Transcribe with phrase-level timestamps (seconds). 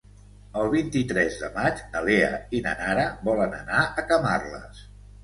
[0.59, 4.81] El vint-i-tres de maig na Lea i na Nara volen anar a Camarles.